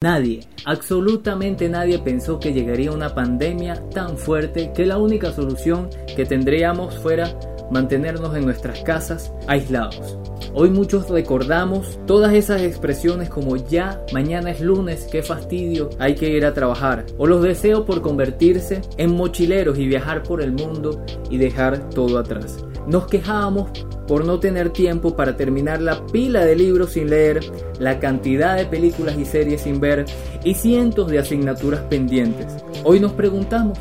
[0.00, 6.24] Nadie, absolutamente nadie pensó que llegaría una pandemia tan fuerte que la única solución que
[6.24, 7.36] tendríamos fuera
[7.72, 10.16] mantenernos en nuestras casas aislados.
[10.54, 16.30] Hoy muchos recordamos todas esas expresiones como ya, mañana es lunes, qué fastidio, hay que
[16.30, 17.04] ir a trabajar.
[17.18, 22.20] O los deseos por convertirse en mochileros y viajar por el mundo y dejar todo
[22.20, 22.64] atrás.
[22.88, 23.68] Nos quejábamos
[24.06, 27.40] por no tener tiempo para terminar la pila de libros sin leer,
[27.78, 30.06] la cantidad de películas y series sin ver
[30.42, 32.46] y cientos de asignaturas pendientes.
[32.84, 33.78] Hoy nos preguntamos,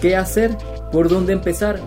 [0.00, 0.56] ¿qué hacer?
[0.90, 1.78] ¿Por dónde empezar?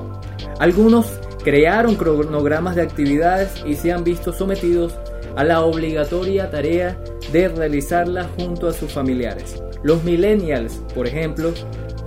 [0.59, 1.07] Algunos
[1.43, 4.93] crearon cronogramas de actividades y se han visto sometidos
[5.35, 6.99] a la obligatoria tarea
[7.31, 9.63] de realizarlas junto a sus familiares.
[9.81, 11.51] Los millennials, por ejemplo,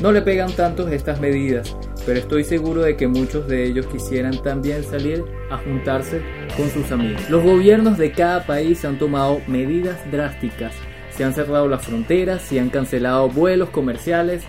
[0.03, 4.42] no le pegan tanto estas medidas, pero estoy seguro de que muchos de ellos quisieran
[4.42, 6.20] también salir a juntarse
[6.56, 7.31] con sus amigos.
[7.31, 10.75] Los gobiernos de cada país han tomado medidas drásticas.
[11.11, 14.42] Se han cerrado las fronteras, se han cancelado vuelos comerciales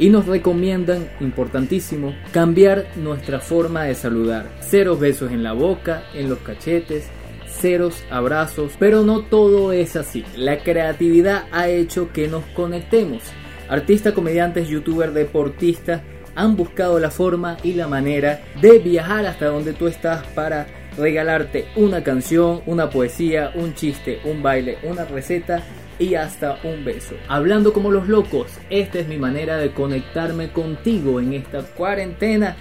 [0.00, 4.50] y nos recomiendan, importantísimo, cambiar nuestra forma de saludar.
[4.60, 7.08] Ceros besos en la boca, en los cachetes,
[7.46, 10.24] ceros abrazos, pero no todo es así.
[10.36, 13.22] La creatividad ha hecho que nos conectemos.
[13.68, 16.02] Artistas, comediantes, youtubers, deportistas
[16.34, 20.66] han buscado la forma y la manera de viajar hasta donde tú estás para
[20.96, 25.62] regalarte una canción, una poesía, un chiste, un baile, una receta
[25.98, 27.14] y hasta un beso.
[27.28, 32.56] Hablando como los locos, esta es mi manera de conectarme contigo en esta cuarentena.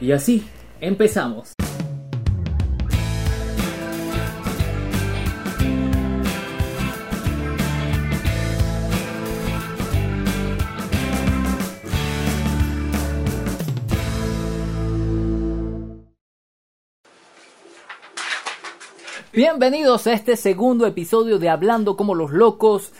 [0.00, 0.44] Y así,
[0.80, 1.52] empezamos.
[19.34, 22.92] Bienvenidos a este segundo episodio de Hablando como los locos.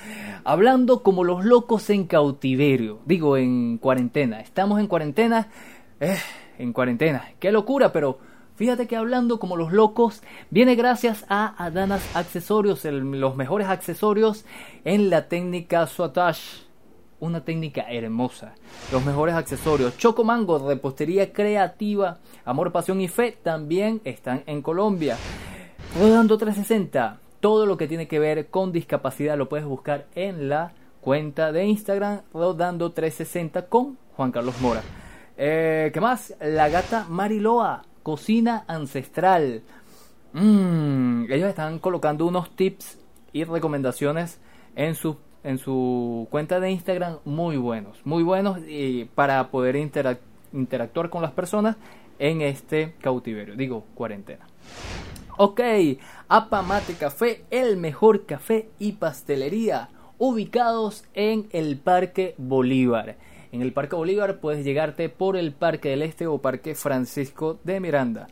[0.44, 3.00] Hablando como los locos en cautiverio.
[3.04, 4.40] Digo, en cuarentena.
[4.40, 5.48] Estamos en cuarentena.
[6.00, 6.16] Eh,
[6.58, 7.32] en cuarentena.
[7.38, 8.18] Qué locura, pero
[8.56, 14.46] fíjate que hablando como los locos viene gracias a Adanas Accesorios, los mejores accesorios
[14.86, 16.62] en la técnica Swatash
[17.20, 18.54] una técnica hermosa.
[18.90, 19.98] Los mejores accesorios.
[19.98, 25.18] Choco Mango, repostería creativa, amor, pasión y fe también están en Colombia.
[25.94, 30.72] Rodando 360, todo lo que tiene que ver con discapacidad lo puedes buscar en la
[31.02, 34.80] cuenta de Instagram Rodando 360 con Juan Carlos Mora.
[35.36, 36.34] Eh, ¿Qué más?
[36.40, 39.64] La gata Mariloa, cocina ancestral.
[40.32, 42.98] Mm, ellos están colocando unos tips
[43.34, 44.40] y recomendaciones
[44.74, 51.10] en su, en su cuenta de Instagram muy buenos, muy buenos y para poder interactuar
[51.10, 51.76] con las personas
[52.18, 54.46] en este cautiverio, digo cuarentena.
[55.38, 55.60] Ok,
[56.28, 59.88] Apamate Café, el mejor café y pastelería,
[60.18, 63.16] ubicados en el Parque Bolívar.
[63.50, 67.80] En el Parque Bolívar puedes llegarte por el Parque del Este o Parque Francisco de
[67.80, 68.28] Miranda.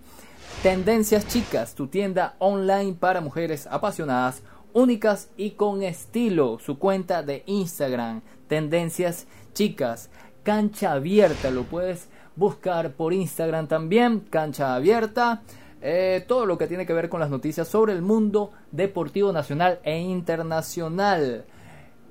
[0.63, 4.43] Tendencias Chicas, tu tienda online para mujeres apasionadas,
[4.75, 6.59] únicas y con estilo.
[6.59, 10.11] Su cuenta de Instagram, Tendencias Chicas.
[10.43, 15.43] Cancha Abierta, lo puedes buscar por Instagram también, Cancha Abierta.
[15.83, 19.81] Eh, todo lo que tiene que ver con las noticias sobre el mundo deportivo nacional
[19.83, 21.47] e internacional.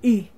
[0.02, 0.30] Y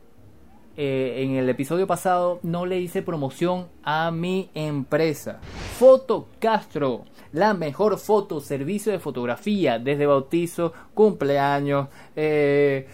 [0.76, 5.40] eh, en el episodio pasado no le hice promoción a mi empresa.
[5.78, 12.88] Foto Castro, la mejor foto, servicio de fotografía, desde bautizo, cumpleaños, eh,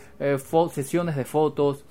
[0.71, 1.85] sesiones de fotos,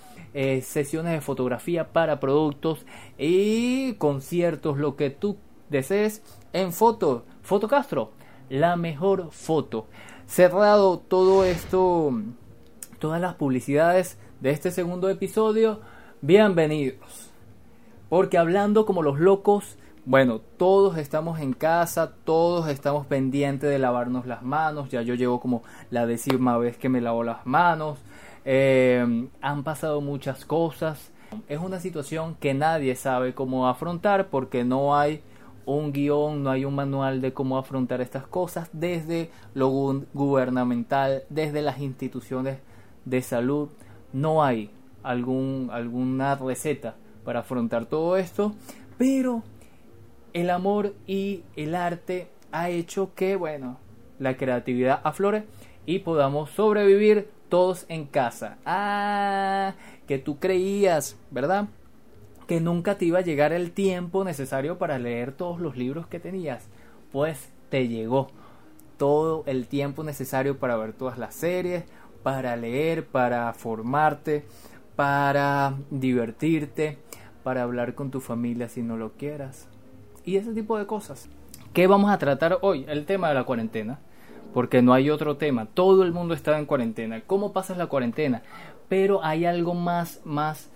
[0.61, 2.85] sesiones de fotografía para productos
[3.17, 5.39] y conciertos, lo que tú
[5.71, 7.25] desees en foto.
[7.43, 8.13] Foto Castro,
[8.49, 9.87] la mejor foto.
[10.27, 12.13] Cerrado todo esto,
[12.99, 15.81] todas las publicidades de este segundo episodio,
[16.21, 17.31] bienvenidos.
[18.09, 24.27] Porque hablando como los locos, bueno, todos estamos en casa, todos estamos pendientes de lavarnos
[24.27, 24.91] las manos.
[24.91, 27.99] Ya yo llevo como la décima vez que me lavo las manos.
[28.45, 31.11] Eh, han pasado muchas cosas.
[31.49, 35.23] Es una situación que nadie sabe cómo afrontar porque no hay
[35.67, 39.69] un guion, no hay un manual de cómo afrontar estas cosas desde lo
[40.15, 42.59] gubernamental, desde las instituciones
[43.05, 43.69] de salud.
[44.13, 44.71] No hay
[45.03, 48.55] algún, alguna receta para afrontar todo esto,
[48.97, 49.43] pero
[50.33, 53.79] el amor y el arte ha hecho que, bueno,
[54.19, 55.45] la creatividad aflore
[55.85, 58.59] y podamos sobrevivir todos en casa.
[58.65, 59.75] Ah,
[60.07, 61.67] que tú creías, ¿verdad?
[62.47, 66.21] Que nunca te iba a llegar el tiempo necesario para leer todos los libros que
[66.21, 66.69] tenías,
[67.13, 68.29] pues te llegó
[68.97, 71.85] todo el tiempo necesario para ver todas las series,
[72.23, 74.45] para leer, para formarte,
[74.95, 76.99] para divertirte,
[77.43, 79.69] para hablar con tu familia si no lo quieras.
[80.25, 81.29] Y ese tipo de cosas.
[81.73, 82.85] ¿Qué vamos a tratar hoy?
[82.89, 84.01] El tema de la cuarentena.
[84.55, 85.67] Porque no hay otro tema.
[85.67, 87.21] Todo el mundo está en cuarentena.
[87.27, 88.43] ¿Cómo pasas la cuarentena?
[88.89, 90.71] Pero hay algo más, más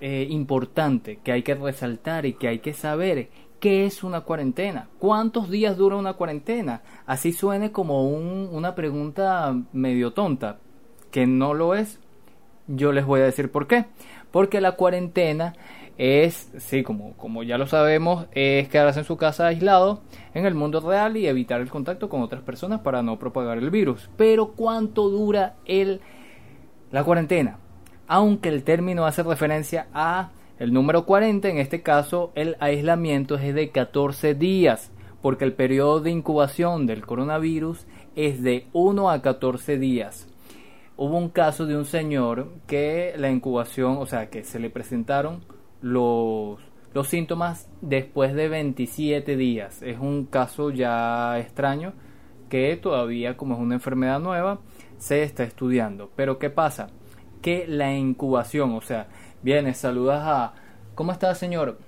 [0.00, 3.28] eh, importante que hay que resaltar y que hay que saber.
[3.60, 4.88] ¿Qué es una cuarentena?
[4.98, 6.82] ¿Cuántos días dura una cuarentena?
[7.06, 10.58] Así suene como una pregunta medio tonta,
[11.10, 11.98] que no lo es.
[12.66, 13.86] Yo les voy a decir por qué.
[14.30, 15.54] Porque la cuarentena
[15.98, 20.02] es, sí, como, como ya lo sabemos, es quedarse en su casa aislado
[20.34, 23.70] en el mundo real y evitar el contacto con otras personas para no propagar el
[23.70, 24.10] virus.
[24.16, 26.02] Pero ¿cuánto dura el,
[26.90, 27.58] la cuarentena?
[28.08, 33.54] Aunque el término hace referencia a el número 40, en este caso el aislamiento es
[33.54, 34.92] de 14 días,
[35.22, 40.28] porque el periodo de incubación del coronavirus es de 1 a 14 días.
[40.96, 45.44] Hubo un caso de un señor que la incubación, o sea, que se le presentaron
[45.82, 46.58] los,
[46.94, 49.82] los síntomas después de 27 días.
[49.82, 51.92] Es un caso ya extraño
[52.48, 54.60] que todavía, como es una enfermedad nueva,
[54.96, 56.10] se está estudiando.
[56.16, 56.88] Pero ¿qué pasa?
[57.46, 59.06] Que la incubación, o sea,
[59.40, 60.54] vienes, saludas a...
[60.96, 61.78] ¿Cómo está, señor?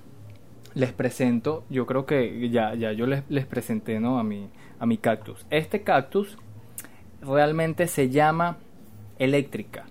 [0.75, 4.20] Les presento, yo creo que ya, ya yo les, les presenté ¿no?
[4.20, 5.44] a, mi, a mi cactus.
[5.50, 6.38] Este cactus
[7.20, 8.58] realmente se llama
[9.19, 9.87] eléctrica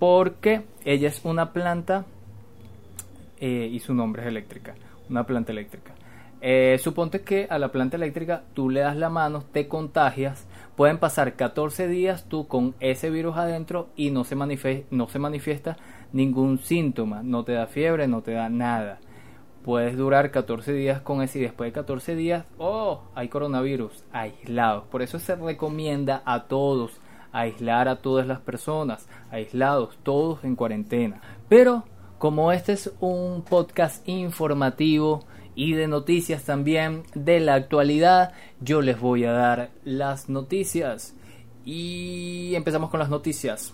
[0.00, 2.06] porque ella es una planta
[3.38, 4.74] eh, y su nombre es eléctrica,
[5.08, 5.94] una planta eléctrica.
[6.40, 10.44] Eh, suponte que a la planta eléctrica tú le das la mano, te contagias,
[10.76, 14.36] pueden pasar 14 días tú con ese virus adentro y no se,
[14.90, 15.76] no se manifiesta
[16.12, 18.98] ningún síntoma, no te da fiebre, no te da nada.
[19.64, 24.84] Puedes durar 14 días con ese y después de 14 días, oh, hay coronavirus, aislados.
[24.84, 27.00] Por eso se recomienda a todos
[27.34, 31.20] aislar a todas las personas, aislados, todos en cuarentena.
[31.48, 31.84] Pero
[32.18, 38.98] como este es un podcast informativo y de noticias también de la actualidad, yo les
[38.98, 41.14] voy a dar las noticias.
[41.64, 43.70] Y empezamos con las noticias.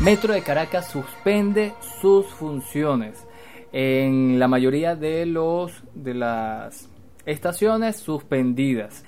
[0.00, 3.26] Metro de Caracas suspende sus funciones.
[3.72, 6.88] En la mayoría de los de las
[7.26, 9.04] estaciones suspendidas.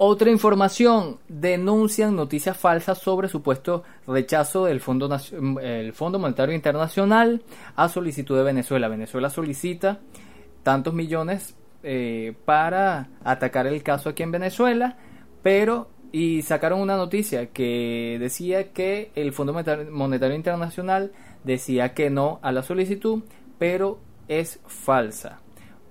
[0.00, 5.10] Otra información, denuncian noticias falsas sobre supuesto rechazo del Fondo,
[5.60, 7.42] el Fondo Monetario Internacional
[7.74, 8.86] a solicitud de Venezuela.
[8.86, 9.98] Venezuela solicita
[10.68, 14.98] tantos millones eh, para atacar el caso aquí en Venezuela,
[15.42, 21.12] pero y sacaron una noticia que decía que el Fondo Monetario Internacional
[21.42, 23.22] decía que no a la solicitud,
[23.58, 23.98] pero
[24.28, 25.40] es falsa,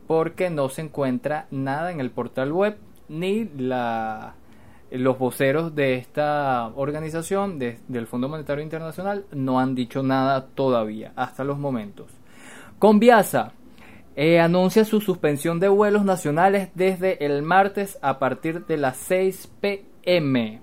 [0.05, 2.77] porque no se encuentra nada en el portal web
[3.09, 4.35] ni la,
[4.91, 11.43] los voceros de esta organización del Fondo Monetario Internacional no han dicho nada todavía, hasta
[11.43, 12.11] los momentos.
[12.77, 13.53] Conviasa
[14.19, 19.51] eh, anuncia su suspensión de vuelos nacionales desde el martes a partir de las 6
[19.61, 20.59] pm.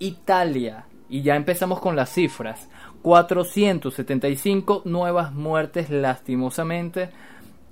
[0.00, 2.68] Italia, y ya empezamos con las cifras,
[3.02, 7.10] 475 nuevas muertes lastimosamente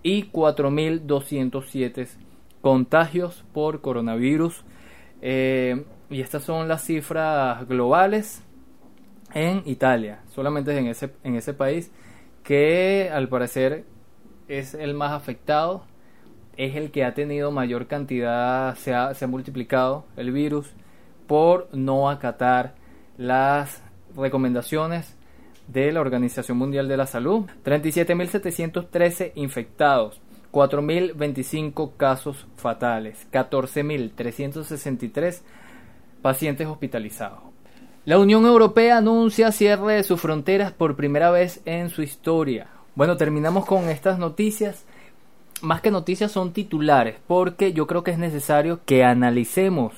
[0.04, 2.06] y 4.207
[2.60, 4.62] contagios por coronavirus.
[5.22, 8.44] Eh, y estas son las cifras globales
[9.34, 11.90] en Italia, solamente en ese, en ese país
[12.44, 13.84] que al parecer
[14.50, 15.84] es el más afectado,
[16.56, 20.70] es el que ha tenido mayor cantidad, se ha, se ha multiplicado el virus
[21.26, 22.74] por no acatar
[23.16, 23.82] las
[24.16, 25.16] recomendaciones
[25.68, 27.46] de la Organización Mundial de la Salud.
[27.64, 30.20] 37.713 infectados,
[30.52, 35.42] 4.025 casos fatales, 14.363
[36.22, 37.38] pacientes hospitalizados.
[38.04, 42.79] La Unión Europea anuncia cierre de sus fronteras por primera vez en su historia.
[43.00, 44.84] Bueno, terminamos con estas noticias.
[45.62, 49.94] Más que noticias son titulares, porque yo creo que es necesario que analicemos,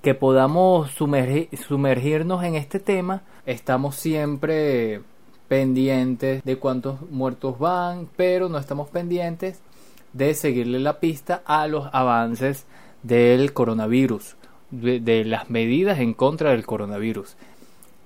[0.00, 3.24] que podamos sumergirnos en este tema.
[3.44, 5.02] Estamos siempre
[5.48, 9.60] pendientes de cuántos muertos van, pero no estamos pendientes
[10.14, 12.64] de seguirle la pista a los avances
[13.02, 14.36] del coronavirus,
[14.70, 17.36] de, las medidas en contra del coronavirus.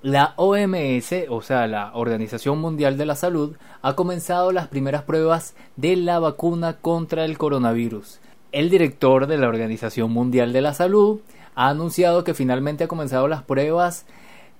[0.03, 5.53] La OMS, o sea, la Organización Mundial de la Salud, ha comenzado las primeras pruebas
[5.75, 8.19] de la vacuna contra el coronavirus.
[8.51, 11.19] El director de la Organización Mundial de la Salud
[11.53, 14.07] ha anunciado que finalmente ha comenzado las pruebas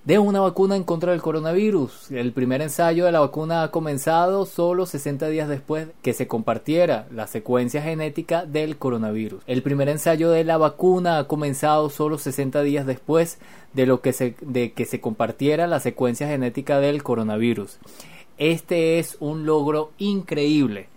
[0.04, 2.10] de una vacuna en contra del coronavirus.
[2.10, 7.06] El primer ensayo de la vacuna ha comenzado solo 60 días después que se compartiera
[7.12, 9.42] la secuencia genética del coronavirus.
[9.46, 13.38] El primer ensayo de la vacuna ha comenzado solo 60 días después
[13.74, 17.78] de, lo que, se, de que se compartiera la secuencia genética del coronavirus.
[18.38, 20.88] Este es un logro increíble.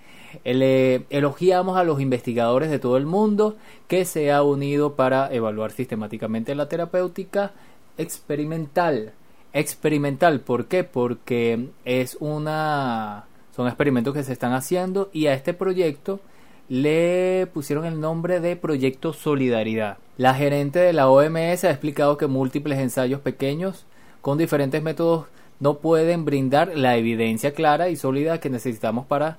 [0.43, 3.55] Le elogiamos a los investigadores de todo el mundo
[3.87, 7.53] que se ha unido para evaluar sistemáticamente la terapéutica
[7.97, 9.13] experimental.
[9.53, 10.83] Experimental, ¿por qué?
[10.83, 13.25] Porque es una
[13.55, 16.19] son experimentos que se están haciendo y a este proyecto
[16.67, 19.97] le pusieron el nombre de Proyecto Solidaridad.
[20.17, 23.85] La gerente de la OMS ha explicado que múltiples ensayos pequeños
[24.21, 25.27] con diferentes métodos
[25.61, 29.37] no pueden brindar la evidencia clara y sólida que necesitamos para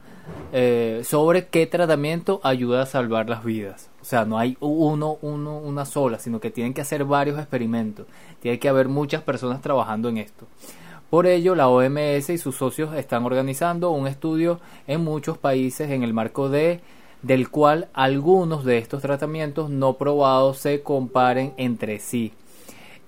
[0.53, 3.91] eh, sobre qué tratamiento ayuda a salvar las vidas.
[4.01, 8.07] O sea, no hay uno, uno, una sola, sino que tienen que hacer varios experimentos.
[8.41, 10.47] Tiene que haber muchas personas trabajando en esto.
[11.11, 16.03] Por ello, la OMS y sus socios están organizando un estudio en muchos países en
[16.03, 16.81] el marco de
[17.23, 22.33] del cual algunos de estos tratamientos no probados se comparen entre sí.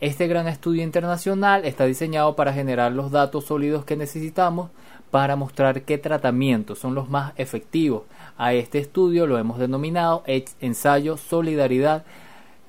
[0.01, 4.71] Este gran estudio internacional está diseñado para generar los datos sólidos que necesitamos
[5.11, 8.03] para mostrar qué tratamientos son los más efectivos.
[8.37, 10.23] A este estudio lo hemos denominado
[10.61, 12.05] ensayo solidaridad,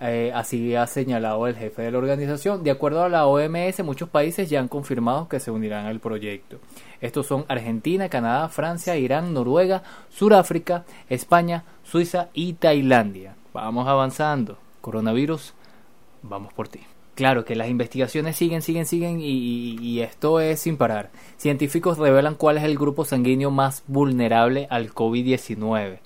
[0.02, 2.64] eh, así ha señalado el jefe de la organización.
[2.64, 6.60] De acuerdo a la OMS, muchos países ya han confirmado que se unirán al proyecto.
[7.02, 13.36] Estos son Argentina, Canadá, Francia, Irán, Noruega, Sudáfrica, España, Suiza y Tailandia.
[13.54, 14.58] Vamos avanzando.
[14.82, 15.54] Coronavirus,
[16.24, 16.89] vamos por ti.
[17.20, 21.10] Claro que las investigaciones siguen, siguen, siguen y, esto es sin parar.
[21.36, 26.00] Científicos revelan cuál es el grupo sanguíneo más vulnerable al COVID-19.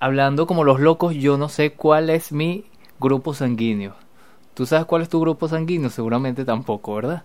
[0.00, 2.64] Hablando como los locos, yo no sé cuál es mi
[2.98, 3.96] grupo sanguíneo.
[4.54, 5.90] ¿Tú sabes cuál es tu grupo sanguíneo?
[5.90, 7.24] Seguramente tampoco, ¿verdad?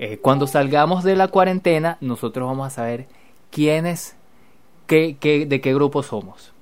[0.00, 3.06] Eh, cuando salgamos de la cuarentena, nosotros vamos a saber
[3.52, 4.16] quiénes,
[4.88, 6.52] qué, qué, de qué grupo somos.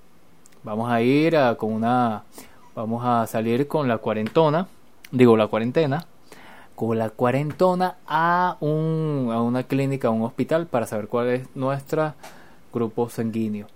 [0.62, 2.24] Vamos a ir con una
[2.78, 4.68] Vamos a salir con la cuarentona,
[5.10, 6.06] digo la cuarentena,
[6.76, 11.56] con la cuarentona a, un, a una clínica, a un hospital para saber cuál es
[11.56, 12.14] nuestro
[12.72, 13.66] grupo sanguíneo.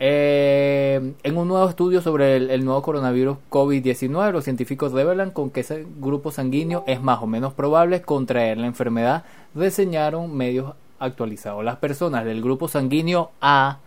[0.00, 5.60] Eh, en un nuevo estudio sobre el, nuevo coronavirus COVID-19, los científicos revelan con que
[5.60, 9.22] ese grupo sanguíneo es más o menos probable contraer la enfermedad,
[9.54, 11.64] reseñaron medios actualizados.
[11.64, 13.78] Las personas del grupo sanguíneo A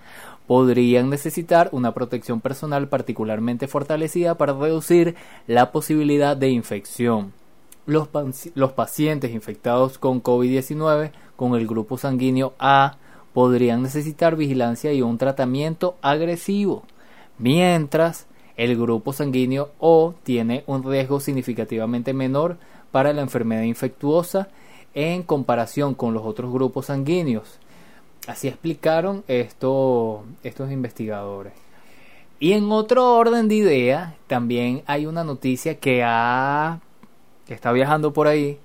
[0.48, 5.16] podrían necesitar una protección personal particularmente fortalecida para reducir
[5.48, 7.34] la posibilidad de infección.
[7.86, 8.08] Los,
[8.74, 12.96] pacientes infectados con COVID-19 con el grupo sanguíneo A
[13.34, 16.84] podrían necesitar vigilancia y un tratamiento agresivo,
[17.38, 22.58] mientras el grupo sanguíneo O tiene un riesgo significativamente menor
[22.92, 24.48] para la enfermedad infectuosa
[24.94, 27.60] en comparación con los otros grupos sanguíneos.
[28.28, 31.54] Así explicaron esto, estos investigadores.
[32.40, 36.80] Y en otro orden de idea, también hay una noticia que, ha,
[37.46, 38.60] que está viajando por ahí,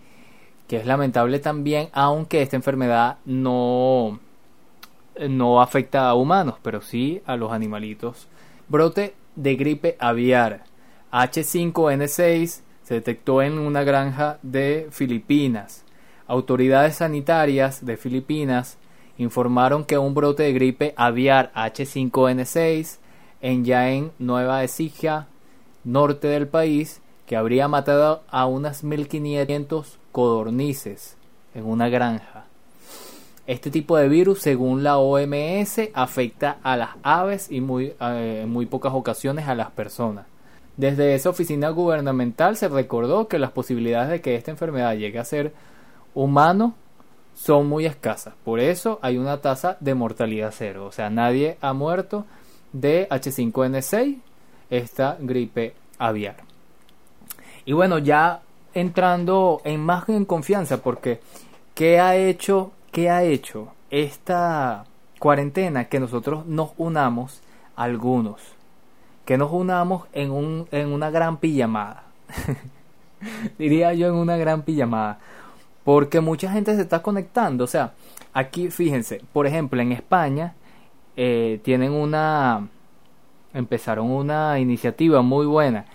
[0.69, 4.21] que es lamentable también, aunque esta enfermedad no,
[5.29, 8.29] no afecta a humanos, pero sí a los animalitos.
[8.69, 10.65] Brote de gripe aviar.
[11.13, 15.85] H5N6 se detectó en una granja de Filipinas.
[16.27, 18.79] Autoridades sanitarias de Filipinas
[19.19, 22.99] informaron que un brote de gripe aviar H5N6
[23.43, 25.27] en Jaén, Nueva Ecija,
[25.85, 31.17] norte del país, que habría matado a unas 1500 codornices
[31.55, 32.47] en una granja.
[33.47, 38.51] Este tipo de virus, según la OMS, afecta a las aves y muy, eh, en
[38.51, 40.27] muy pocas ocasiones a las personas.
[40.77, 45.25] Desde esa oficina gubernamental se recordó que las posibilidades de que esta enfermedad llegue a
[45.25, 45.53] ser
[46.15, 46.75] humano
[47.39, 48.35] son muy escasas.
[48.45, 50.87] Por eso hay una tasa de mortalidad cero.
[50.87, 52.27] O sea, nadie ha muerto
[52.73, 54.19] de H5N6,
[54.71, 56.37] esta gripe aviar.
[57.65, 58.41] Y bueno, ya
[58.75, 61.21] entrando en más en confianza, porque
[61.75, 64.85] ¿qué ha hecho, qué ha hecho esta
[65.21, 65.85] cuarentena?
[65.85, 67.41] Que nosotros nos unamos
[67.77, 68.41] algunos,
[69.25, 72.03] que nos unamos en, un, en una gran pijamada.
[73.59, 75.21] Diría yo en una gran pijamada.
[75.89, 77.65] Porque mucha gente se está conectando.
[77.65, 77.95] O sea,
[78.35, 80.53] aquí fíjense, por ejemplo, en España
[81.17, 82.69] eh, tienen una...
[83.55, 85.87] Empezaron una iniciativa muy buena.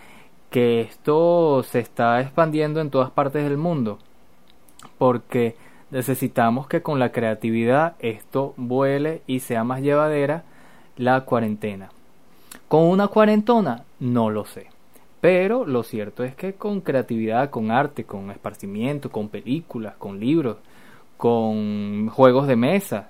[0.49, 3.99] Que esto se está expandiendo en todas partes del mundo.
[4.97, 5.55] Porque
[5.91, 10.43] necesitamos que con la creatividad esto vuele y sea más llevadera
[10.97, 11.91] la cuarentena.
[12.67, 13.83] ¿Con una cuarentona?
[13.99, 14.72] No lo sé.
[15.23, 20.57] Pero lo cierto es que con creatividad, con arte, con esparcimiento, con películas, con libros,
[21.15, 23.09] con juegos de mesa,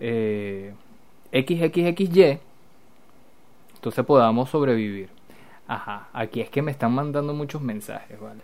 [0.00, 0.72] eh,
[1.34, 2.38] XXXY,
[3.74, 5.10] entonces podamos sobrevivir.
[5.68, 8.40] Ajá, aquí es que me están mandando muchos mensajes, ¿vale?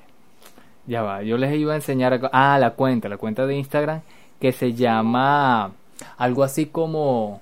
[0.87, 2.29] Ya va, yo les iba a enseñar...
[2.35, 4.03] Ah, la cuenta, la cuenta de Instagram
[4.39, 5.73] que se llama
[6.19, 7.41] algo así como...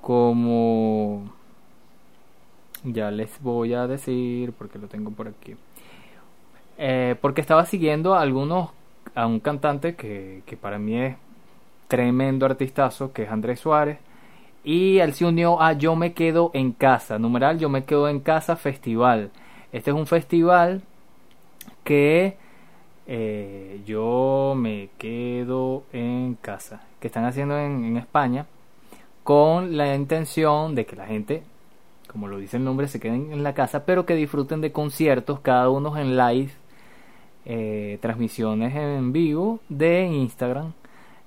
[0.00, 1.39] Como...
[2.84, 5.54] Ya les voy a decir porque lo tengo por aquí.
[6.78, 8.70] Eh, porque estaba siguiendo a algunos,
[9.14, 11.16] a un cantante que, que para mí es
[11.88, 13.98] tremendo artistazo, que es Andrés Suárez.
[14.64, 18.20] Y él se unió a Yo me quedo en casa, numeral Yo me quedo en
[18.20, 19.30] casa festival.
[19.72, 20.82] Este es un festival
[21.84, 22.36] que
[23.06, 28.46] eh, yo me quedo en casa, que están haciendo en, en España
[29.24, 31.42] con la intención de que la gente
[32.10, 35.40] como lo dice el nombre, se queden en la casa, pero que disfruten de conciertos,
[35.40, 36.50] cada uno en live,
[37.44, 40.72] eh, transmisiones en vivo de Instagram.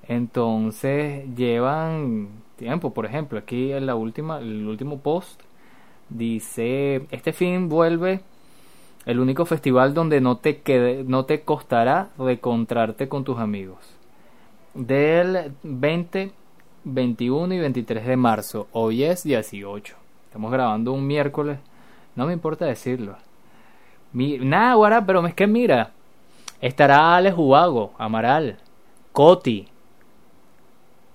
[0.07, 5.41] Entonces llevan tiempo, por ejemplo, aquí en la última, el último post
[6.09, 8.21] dice, este fin vuelve
[9.05, 13.79] el único festival donde no te quede, no te costará reencontrarte con tus amigos.
[14.73, 16.31] Del 20,
[16.83, 20.02] 21 y 23 de marzo, hoy es 18.
[20.33, 21.59] Estamos grabando un miércoles.
[22.15, 23.17] No me importa decirlo.
[24.13, 25.91] nada, guarda, pero es que mira.
[26.59, 28.57] Estará Alex Ubago, Amaral,
[29.11, 29.67] Coti.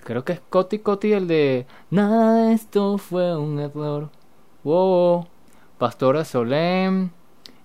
[0.05, 4.09] Creo que es Coti Coti el de Nada esto fue un error.
[4.63, 5.27] Wow.
[5.79, 7.11] Pastora Solem.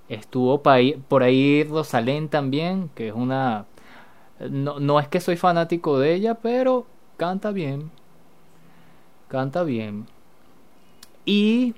[0.10, 3.68] Estuvo por ahí Rosalén también, que es una...
[4.40, 7.92] No, no es que soy fanático de ella, pero canta bien.
[9.28, 10.08] Canta bien.
[11.26, 11.76] Y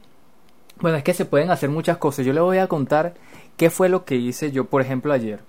[0.79, 2.25] bueno, es que se pueden hacer muchas cosas.
[2.25, 3.13] Yo le voy a contar
[3.57, 5.39] qué fue lo que hice yo, por ejemplo, ayer.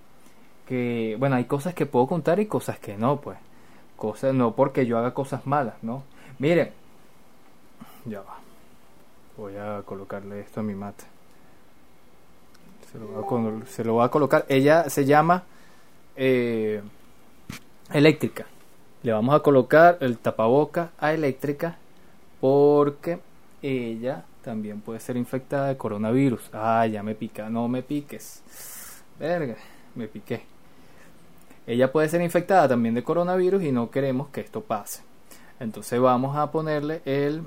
[0.67, 3.39] Que, bueno, hay cosas que puedo contar y cosas que no, pues.
[3.97, 6.03] Cosas no porque yo haga cosas malas, ¿no?
[6.39, 6.71] Miren,
[8.05, 8.39] ya va.
[9.37, 11.05] Voy a colocarle esto a mi mate.
[12.93, 14.45] Se lo voy a, se a colocar.
[14.49, 15.45] Ella se llama
[16.15, 16.83] eh,
[17.93, 18.47] eléctrica.
[19.03, 21.79] Le vamos a colocar el tapaboca a eléctrica
[22.41, 23.19] porque
[23.67, 26.51] ella también puede ser infectada de coronavirus.
[26.53, 28.43] Ah, ya me pica, no me piques.
[29.19, 29.57] Verga,
[29.95, 30.43] me piqué.
[31.67, 35.03] Ella puede ser infectada también de coronavirus y no queremos que esto pase.
[35.59, 37.43] Entonces vamos a ponerle el...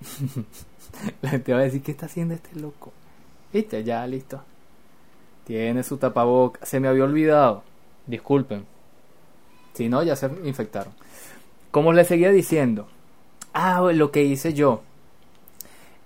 [1.22, 2.92] La gente va a decir, ¿qué está haciendo este loco?
[3.52, 3.84] ¿Viste?
[3.84, 4.42] Ya, listo.
[5.44, 6.64] Tiene su tapaboca.
[6.64, 7.62] Se me había olvidado.
[8.06, 8.64] Disculpen.
[9.74, 10.92] Si no, ya se infectaron.
[11.70, 12.88] Como les seguía diciendo.
[13.52, 14.82] Ah, lo que hice yo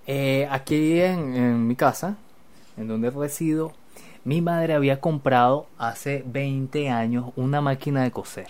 [0.07, 2.15] eh, aquí en, mi casa,
[2.77, 3.73] en donde resido,
[4.23, 8.47] mi madre había comprado hace 20 años una máquina de coser.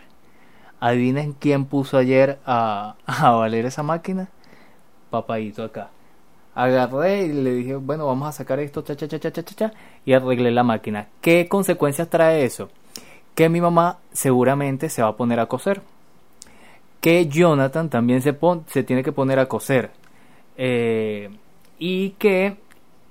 [0.79, 4.29] Adivinen quién puso ayer a, a valer esa máquina.
[5.09, 5.89] Papadito acá.
[6.53, 9.73] Agarré y le dije, bueno, vamos a sacar esto, cha, cha, cha, cha, cha, cha,
[10.05, 11.07] y arreglé la máquina.
[11.21, 12.69] ¿Qué consecuencias trae eso?
[13.35, 15.81] Que mi mamá seguramente se va a poner a coser.
[17.01, 18.35] Que Jonathan también se,
[18.67, 19.91] se tiene que poner a coser.
[20.57, 21.29] Eh,
[21.79, 22.57] y que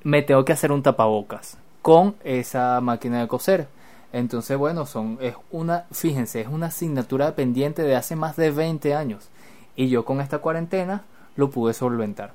[0.02, 3.68] me tengo que hacer un tapabocas con esa máquina de coser.
[4.12, 8.94] Entonces, bueno, son es una, fíjense, es una asignatura pendiente de hace más de 20
[8.94, 9.28] años
[9.76, 11.04] y yo con esta cuarentena
[11.36, 12.32] lo pude solventar.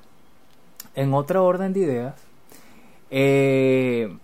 [0.94, 2.14] En otra orden de ideas,
[3.10, 4.16] eh,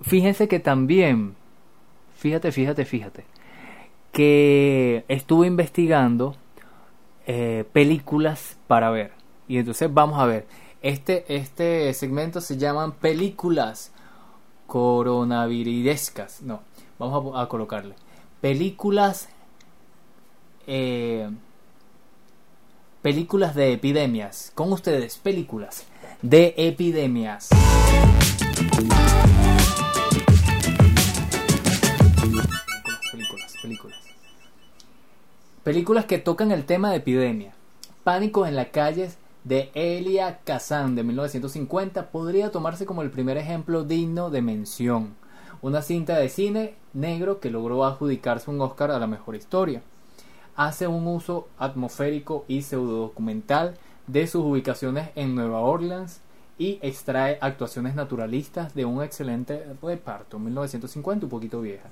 [0.00, 1.34] fíjense que también,
[2.16, 3.24] fíjate, fíjate, fíjate,
[4.12, 6.36] que estuve investigando
[7.26, 9.12] eh, películas para ver.
[9.46, 10.46] Y entonces vamos a ver,
[10.80, 13.90] este, este segmento se llaman películas
[14.66, 16.42] coronaviridescas.
[16.42, 16.62] No,
[16.98, 17.94] vamos a, colocarle.
[18.40, 19.28] Películas.
[20.66, 21.28] Eh,
[23.02, 24.52] películas de epidemias.
[24.54, 25.86] Con ustedes, películas
[26.22, 27.48] de epidemias.
[33.10, 33.98] Películas, películas.
[35.64, 37.52] Películas que tocan el tema de epidemia.
[38.04, 43.84] Pánico en las calles de Elia Kazan de 1950 podría tomarse como el primer ejemplo
[43.84, 45.14] digno de mención.
[45.62, 49.82] Una cinta de cine negro que logró adjudicarse un Oscar a la mejor historia.
[50.56, 53.74] Hace un uso atmosférico y pseudodocumental
[54.06, 56.20] de sus ubicaciones en Nueva Orleans
[56.58, 60.38] y extrae actuaciones naturalistas de un excelente reparto.
[60.38, 61.88] 1950, un poquito vieja.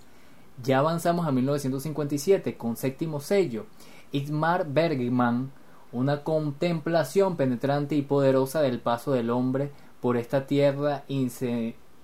[0.62, 3.66] Ya avanzamos a 1957 con séptimo sello.
[4.10, 5.52] Ismar Bergman
[5.96, 11.04] una contemplación penetrante y poderosa del paso del hombre por esta tierra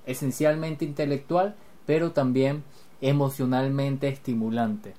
[0.07, 1.55] esencialmente intelectual,
[1.87, 2.65] pero también
[3.01, 4.95] emocionalmente estimulante.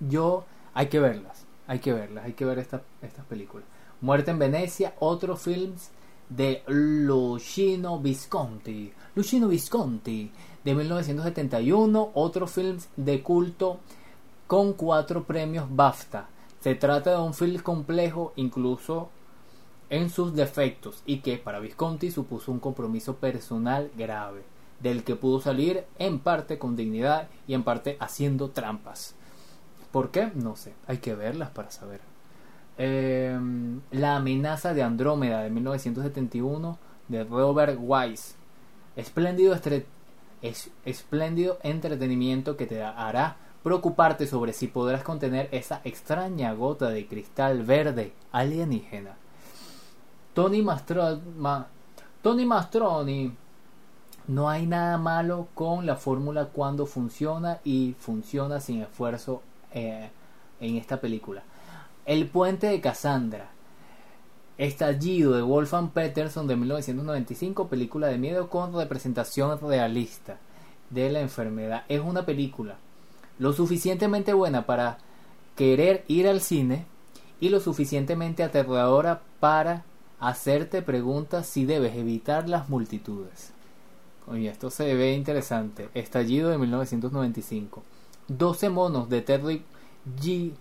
[0.00, 2.82] Yo, hay que verlas, hay que verlas, hay que ver estas
[3.28, 3.66] películas.
[4.00, 5.90] Muerte en Venecia, otros films
[6.28, 8.92] de Luchino Visconti.
[9.14, 10.30] Luchino Visconti,
[10.64, 13.80] de 1971, otros films de culto
[14.46, 16.28] con cuatro premios BAFTA.
[16.66, 19.08] Se trata de un film complejo, incluso
[19.88, 24.42] en sus defectos, y que para Visconti supuso un compromiso personal grave,
[24.80, 29.14] del que pudo salir en parte con dignidad y en parte haciendo trampas.
[29.92, 30.32] ¿Por qué?
[30.34, 32.00] No sé, hay que verlas para saber.
[32.78, 38.34] Em, la amenaza de Andrómeda de 1971 de Robert Wise.
[38.96, 39.56] Espléndido,
[40.42, 47.08] es, espléndido entretenimiento que te hará preocuparte sobre si podrás contener esa extraña gota de
[47.08, 49.16] cristal verde alienígena.
[50.34, 50.64] Tony,
[52.22, 53.34] Tony Mastroni.
[54.28, 60.10] No hay nada malo con la fórmula cuando funciona y funciona sin esfuerzo eh,
[60.60, 61.42] en esta película.
[62.04, 63.48] El puente de Cassandra.
[64.58, 70.36] Estallido de Wolfgang Peterson de 1995, película de miedo con representación realista
[70.90, 71.82] de la enfermedad.
[71.88, 72.76] Es una película
[73.38, 74.98] lo suficientemente buena para
[75.54, 76.86] querer ir al cine
[77.40, 79.84] y lo suficientemente aterradora para
[80.20, 83.52] hacerte preguntas si debes evitar las multitudes.
[84.26, 85.88] Oye, esto se ve interesante.
[85.94, 87.82] Estallido de 1995.
[88.28, 89.62] 12 monos de Terry
[90.20, 90.52] G.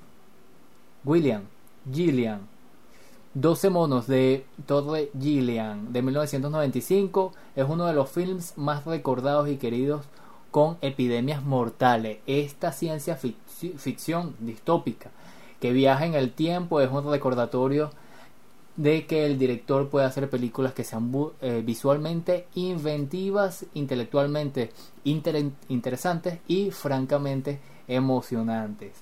[1.04, 1.44] William,
[1.92, 2.42] Gillian.
[3.34, 9.58] 12 monos de Torre Gillian de 1995 es uno de los films más recordados y
[9.58, 10.06] queridos
[10.56, 12.20] con epidemias mortales.
[12.28, 15.12] Esta ciencia ficción distópica
[15.60, 17.92] que viaja en el tiempo es un recordatorio
[18.78, 24.72] de que el director puede hacer películas que sean eh, visualmente inventivas, intelectualmente
[25.04, 28.94] interesantes y francamente emocionantes.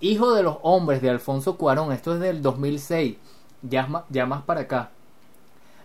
[0.00, 3.16] Hijo de los hombres de Alfonso Cuarón, esto es del 2006,
[3.62, 4.92] ya, ya más para acá.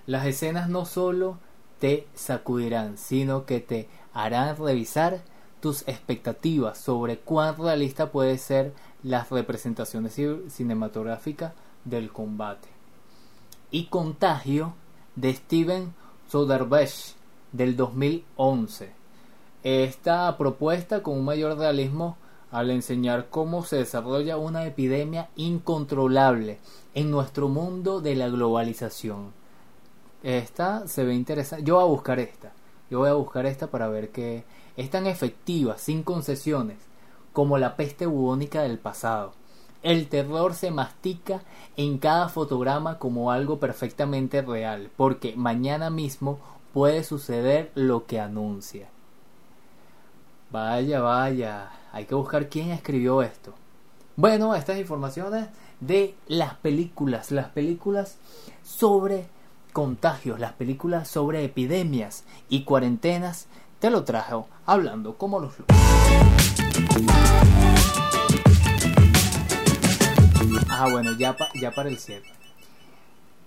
[0.05, 1.39] Las escenas no solo
[1.79, 5.21] te sacudirán, sino que te harán revisar
[5.59, 11.53] tus expectativas sobre cuán realista puede ser las representaciones cinematográficas
[11.85, 12.67] del combate.
[13.71, 14.73] Y Contagio
[15.15, 15.93] de Steven
[16.29, 17.15] Soderbergh
[17.51, 18.91] del 2011.
[19.63, 22.17] Esta propuesta con un mayor realismo
[22.51, 26.59] al enseñar cómo se desarrolla una epidemia incontrolable
[26.93, 29.31] en nuestro mundo de la globalización.
[30.21, 31.65] Esta se ve interesante.
[31.65, 32.52] Yo voy a buscar esta.
[32.93, 34.43] Yo voy a buscar esta para ver que
[34.77, 36.77] es tan efectiva, sin concesiones,
[37.33, 39.33] como la peste bubónica del pasado.
[39.81, 41.41] El terror se mastica
[41.75, 46.37] en cada fotograma como algo perfectamente real, porque mañana mismo
[46.71, 48.89] puede suceder lo que anuncia.
[50.51, 53.55] Vaya, vaya, hay que buscar quién escribió esto.
[54.17, 55.47] Bueno, estas informaciones
[55.79, 58.19] de las películas, las películas
[58.61, 59.25] sobre
[59.73, 63.47] contagios, las películas sobre epidemias y cuarentenas,
[63.79, 65.53] te lo trajo hablando como los.
[70.69, 72.31] Ajá, bueno, ya, ya para el cierre.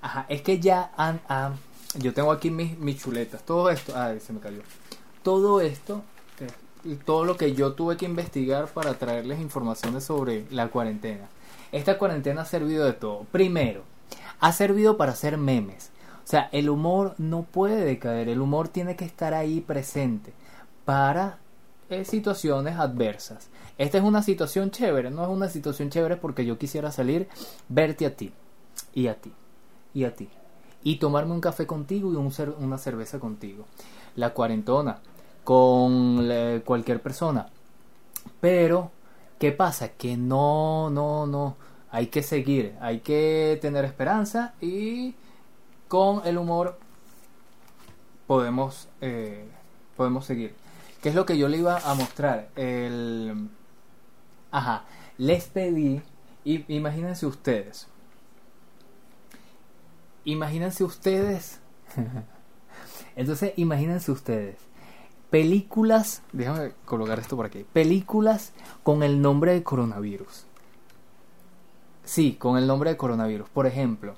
[0.02, 1.20] Ajá, es que ya han,
[1.98, 4.60] yo tengo aquí mis, mis chuletas, todo esto, ah, se me cayó.
[5.22, 6.04] Todo esto
[7.04, 11.28] todo lo que yo tuve que investigar para traerles informaciones sobre la cuarentena.
[11.72, 13.26] Esta cuarentena ha servido de todo.
[13.32, 13.82] Primero,
[14.40, 15.90] ha servido para hacer memes.
[16.26, 20.32] O sea, el humor no puede decaer, el humor tiene que estar ahí presente
[20.84, 21.38] para
[21.88, 23.48] eh, situaciones adversas.
[23.78, 27.28] Esta es una situación chévere, no es una situación chévere porque yo quisiera salir,
[27.68, 28.32] verte a ti,
[28.92, 29.32] y a ti,
[29.94, 30.28] y a ti,
[30.82, 33.66] y tomarme un café contigo y un una cerveza contigo.
[34.16, 34.98] La cuarentona,
[35.44, 36.28] con
[36.64, 37.50] cualquier persona.
[38.40, 38.90] Pero,
[39.38, 39.90] ¿qué pasa?
[39.90, 41.56] Que no, no, no.
[41.92, 45.14] Hay que seguir, hay que tener esperanza y
[45.88, 46.79] con el humor
[48.27, 49.49] podemos, eh,
[49.96, 50.55] podemos seguir.
[51.03, 52.49] ¿Qué es lo que yo le iba a mostrar?
[52.57, 53.49] El...
[54.51, 54.85] Ajá,
[55.18, 56.03] les pedí,
[56.44, 57.88] y, imagínense ustedes,
[60.25, 61.61] imagínense ustedes,
[63.16, 64.57] entonces imagínense ustedes,
[65.31, 70.46] películas, déjame colocar esto por aquí, películas con el nombre de coronavirus.
[72.05, 73.49] Sí, con el nombre de coronavirus.
[73.49, 74.14] Por ejemplo,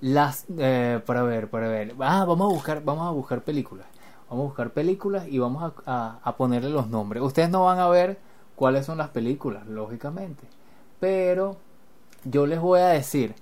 [0.00, 1.94] las eh, para ver, para ver.
[2.00, 3.86] Ah, vamos a buscar, vamos a buscar películas.
[4.28, 7.22] Vamos a buscar películas y vamos a, a ponerle los nombres.
[7.22, 8.18] Ustedes no van a ver
[8.54, 10.44] cuáles son las películas, lógicamente.
[11.00, 11.56] Pero
[12.24, 13.34] yo les voy a decir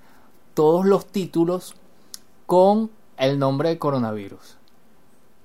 [0.54, 1.74] todos los títulos
[2.46, 4.56] con el nombre de coronavirus.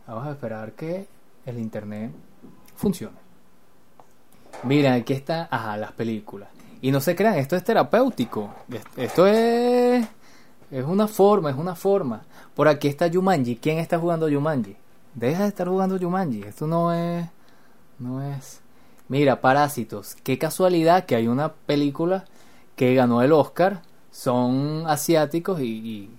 [0.08, 1.08] Vamos a esperar que
[1.45, 2.12] el internet
[2.76, 3.17] funcione.
[4.63, 6.49] Mira, aquí está, ajá, las películas.
[6.82, 8.54] Y no se crean, esto es terapéutico.
[8.95, 10.08] Esto es
[10.74, 12.24] es una forma, es una forma.
[12.56, 13.58] Por aquí está Yumanji.
[13.58, 14.76] ¿Quién está jugando Yumanji?
[15.14, 16.42] Deja de estar jugando Yumanji.
[16.42, 17.30] Esto no es
[18.00, 18.62] no es
[19.08, 20.16] Mira, Parásitos.
[20.24, 22.26] Qué casualidad que hay una película
[22.76, 23.84] que ganó el Oscar.
[24.10, 26.10] Son asiáticos y, y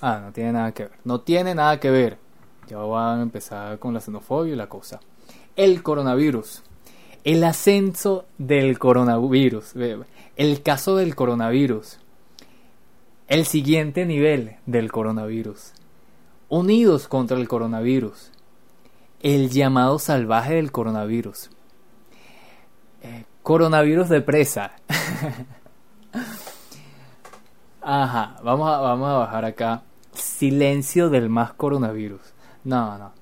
[0.00, 0.92] ah, no tiene nada que ver.
[1.04, 2.18] No tiene nada que ver.
[2.66, 4.98] Ya van a empezar con la xenofobia y la cosa.
[5.54, 6.64] El coronavirus.
[7.22, 9.74] El ascenso del coronavirus.
[10.36, 11.99] El caso del coronavirus.
[13.30, 15.72] El siguiente nivel del coronavirus.
[16.48, 18.32] Unidos contra el coronavirus.
[19.20, 21.48] El llamado salvaje del coronavirus.
[23.02, 24.72] Eh, coronavirus de presa.
[27.80, 29.84] Ajá, vamos a, vamos a bajar acá.
[30.12, 32.34] Silencio del más coronavirus.
[32.64, 33.12] No, no.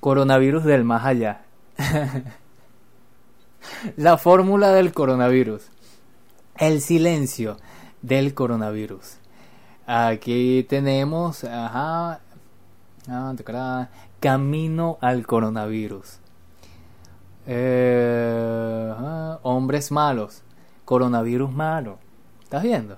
[0.00, 1.46] Coronavirus del más allá.
[3.96, 5.70] La fórmula del coronavirus.
[6.58, 7.56] El silencio
[8.02, 9.21] del coronavirus.
[9.94, 12.20] Aquí tenemos, ajá,
[13.08, 13.88] ah,
[14.20, 16.18] camino al coronavirus.
[17.46, 18.90] Eh,
[19.42, 20.44] hombres malos,
[20.86, 21.98] coronavirus malo.
[22.42, 22.96] ¿Estás viendo?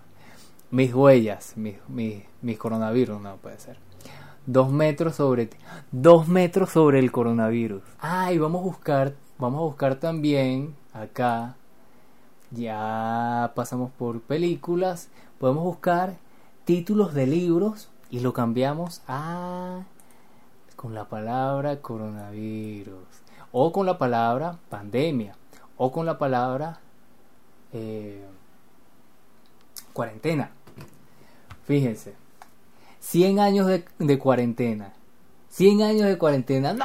[0.71, 3.77] Mis huellas, mis, mis, mis coronavirus, no puede ser.
[4.47, 5.51] Dos metros sobre
[5.91, 7.83] dos metros sobre el coronavirus.
[7.99, 11.57] Ah, y vamos a buscar, vamos a buscar también acá.
[12.53, 15.09] Ya pasamos por películas.
[15.41, 16.23] Podemos buscar
[16.65, 19.83] títulos de libros y lo cambiamos a
[20.77, 23.07] con la palabra coronavirus
[23.53, 25.37] o con la palabra pandemia
[25.77, 26.79] o con la palabra
[27.73, 28.25] eh,
[29.93, 30.51] cuarentena.
[31.67, 32.15] Fíjense,
[33.01, 34.93] 100 años de, cuarentena,
[35.49, 36.85] 100 años de cuarentena, no,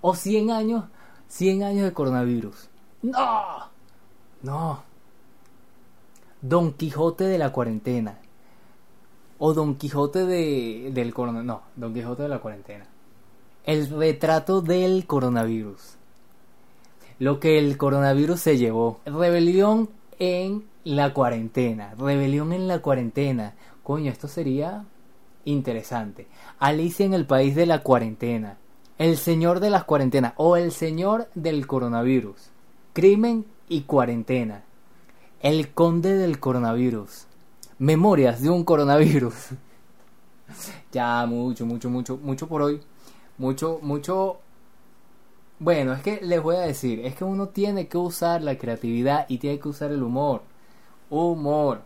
[0.00, 0.84] o 100 años,
[1.28, 2.68] 100 años de coronavirus,
[3.02, 3.68] no,
[4.42, 4.82] no.
[6.42, 8.18] Don Quijote de la cuarentena.
[9.42, 11.46] O Don Quijote de, del coronavirus.
[11.46, 12.84] No, Don Quijote de la cuarentena.
[13.64, 15.96] El retrato del coronavirus.
[17.18, 19.00] Lo que el coronavirus se llevó.
[19.06, 21.94] Rebelión en la cuarentena.
[21.98, 23.54] Rebelión en la cuarentena.
[23.82, 24.84] Coño, esto sería
[25.46, 26.26] interesante.
[26.58, 28.58] Alicia en el país de la cuarentena.
[28.98, 30.34] El señor de las cuarentenas.
[30.36, 32.50] O el señor del coronavirus.
[32.92, 34.64] Crimen y cuarentena.
[35.40, 37.26] El conde del coronavirus.
[37.80, 39.34] Memorias de un coronavirus.
[40.92, 42.82] ya, mucho, mucho, mucho, mucho por hoy.
[43.38, 44.36] Mucho, mucho...
[45.58, 49.24] Bueno, es que les voy a decir, es que uno tiene que usar la creatividad
[49.30, 50.42] y tiene que usar el humor.
[51.08, 51.80] Humor.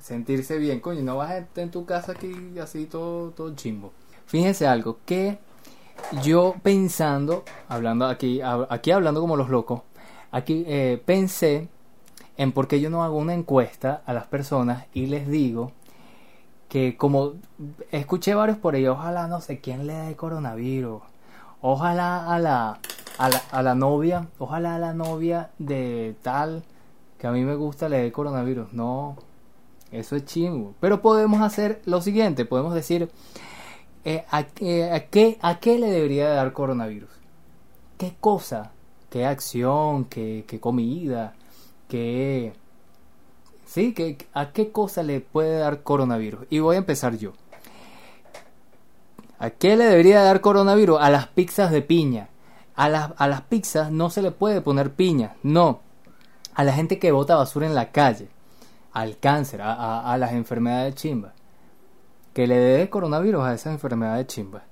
[0.00, 0.80] Sentirse bien.
[0.80, 3.92] Coño, no vas a estar en tu casa aquí así todo, todo chimbo.
[4.24, 5.38] Fíjense algo, que
[6.22, 9.82] yo pensando, hablando aquí, aquí hablando como los locos,
[10.30, 11.68] aquí eh, pensé
[12.36, 15.72] en por qué yo no hago una encuesta a las personas y les digo
[16.68, 17.34] que como
[17.92, 21.02] escuché varios por ahí, ojalá no sé quién le dé coronavirus,
[21.60, 22.78] ojalá a la,
[23.18, 26.64] a la, a la novia, ojalá a la novia de tal
[27.18, 28.72] que a mí me gusta le dé coronavirus.
[28.72, 29.16] No,
[29.90, 30.74] eso es chingo.
[30.80, 33.10] Pero podemos hacer lo siguiente, podemos decir,
[34.04, 37.10] eh, ¿a, qué, ¿a qué le debería dar coronavirus?
[37.96, 38.72] ¿Qué cosa?
[39.08, 40.04] ¿Qué acción?
[40.04, 41.34] ¿Qué, qué comida?
[41.88, 42.52] Que
[43.66, 46.46] sí, que a qué cosa le puede dar coronavirus.
[46.50, 47.32] Y voy a empezar yo.
[49.38, 50.98] ¿A qué le debería dar coronavirus?
[51.00, 52.28] A las pizzas de piña.
[52.74, 55.80] A las, a las pizzas no se le puede poner piña, no.
[56.54, 58.28] A la gente que bota basura en la calle,
[58.92, 61.32] al cáncer, a, a, las enfermedades chimba.
[62.32, 64.62] Que le dé coronavirus a esas enfermedades chimba.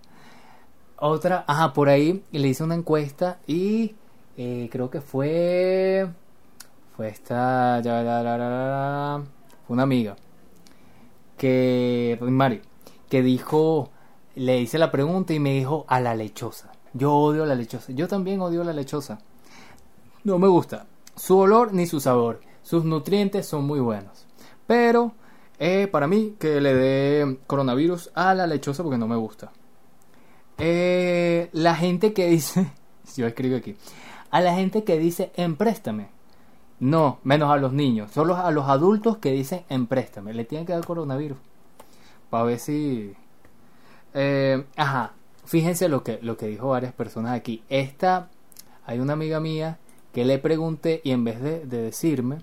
[0.96, 3.96] Otra, ajá, por ahí le hice una encuesta y
[4.36, 6.08] eh, creo que fue
[6.96, 7.80] fue esta,
[9.68, 10.16] una amiga,
[11.36, 12.62] que, Mari,
[13.08, 13.90] que dijo,
[14.34, 16.72] le hice la pregunta y me dijo a la lechosa.
[16.92, 17.92] Yo odio la lechosa.
[17.92, 19.18] Yo también odio la lechosa.
[20.22, 22.40] No me gusta su olor ni su sabor.
[22.62, 24.26] Sus nutrientes son muy buenos.
[24.66, 25.12] Pero
[25.58, 29.52] eh, para mí que le dé coronavirus a la lechosa porque no me gusta.
[30.58, 32.72] Eh, la gente que dice,
[33.16, 33.76] yo escribo aquí,
[34.30, 36.13] a la gente que dice empréstame.
[36.80, 38.10] No, menos a los niños.
[38.10, 40.34] Solo a los adultos que dicen empréstame.
[40.34, 41.38] Le tienen que dar coronavirus.
[42.30, 43.12] Para ver si.
[44.12, 45.12] Eh, ajá.
[45.44, 47.62] Fíjense lo que, lo que dijo varias personas aquí.
[47.68, 48.28] Esta.
[48.86, 49.78] Hay una amiga mía
[50.12, 52.38] que le pregunté y en vez de, decirme.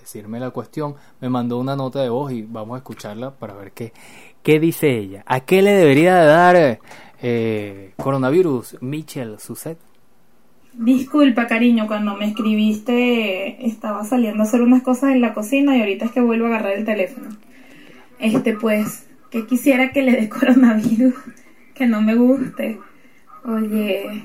[0.00, 3.72] Decirme la cuestión, me mandó una nota de voz y vamos a escucharla para ver
[3.72, 3.94] qué,
[4.42, 5.24] qué dice ella.
[5.26, 6.78] ¿A qué le debería dar
[7.26, 9.78] eh, coronavirus, Michel Suset.
[10.76, 15.80] Disculpa, cariño, cuando me escribiste estaba saliendo a hacer unas cosas en la cocina y
[15.80, 17.28] ahorita es que vuelvo a agarrar el teléfono.
[18.18, 21.14] Este, pues, que quisiera que le dé coronavirus,
[21.74, 22.80] que no me guste.
[23.44, 24.24] Oye,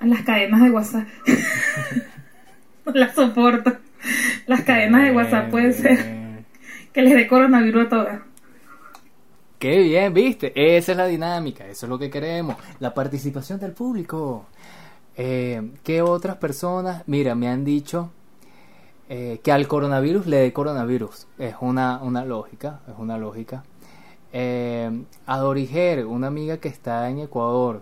[0.00, 1.06] a las cadenas de WhatsApp.
[2.86, 3.76] no las soporto.
[4.46, 6.44] Las cadenas de WhatsApp puede ser
[6.94, 8.20] que le dé coronavirus a todas.
[9.64, 10.52] Qué bien, viste.
[10.76, 12.56] Esa es la dinámica, eso es lo que queremos.
[12.80, 14.44] La participación del público.
[15.16, 17.02] Eh, ¿Qué otras personas?
[17.06, 18.10] Mira, me han dicho
[19.08, 21.28] eh, que al coronavirus le dé coronavirus.
[21.38, 23.64] Es una, una lógica, es una lógica.
[24.34, 24.90] Eh,
[25.24, 27.80] a una amiga que está en Ecuador.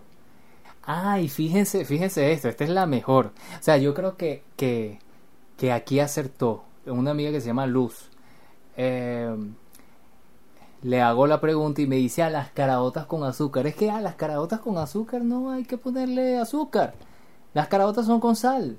[0.84, 3.32] Ay, fíjense, fíjense esto, esta es la mejor.
[3.58, 5.00] O sea, yo creo que, que,
[5.56, 6.62] que aquí acertó.
[6.86, 8.08] Una amiga que se llama Luz.
[8.76, 9.34] Eh,
[10.82, 13.66] le hago la pregunta y me dice a las caraotas con azúcar.
[13.66, 16.94] Es que a las caraotas con azúcar no hay que ponerle azúcar.
[17.54, 18.78] Las caraotas son con sal.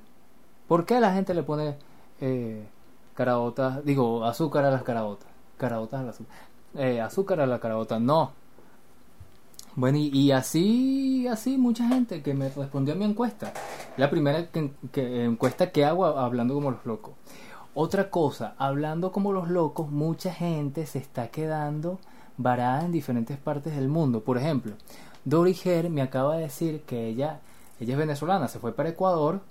[0.68, 1.78] ¿Por qué la gente le pone
[2.20, 2.66] eh,
[3.14, 5.28] caraotas, digo, azúcar a las caraotas?
[5.58, 6.38] Caraotas a azúcar.
[6.76, 8.32] Eh, azúcar a la caraota, no.
[9.76, 13.54] Bueno, y, así, así mucha gente que me respondió a mi encuesta.
[13.98, 14.48] La primera
[14.94, 17.14] encuesta que hago hablando como los locos.
[17.76, 21.98] Otra cosa, hablando como los locos, mucha gente se está quedando
[22.38, 24.24] varada en diferentes partes del mundo.
[24.24, 24.74] Por ejemplo,
[25.26, 27.40] Dori Her me acaba de decir que ella,
[27.80, 29.42] ella es venezolana, se fue para Ecuador